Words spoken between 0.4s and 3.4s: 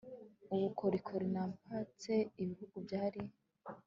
ubukoroni na mpatse ibihugu byari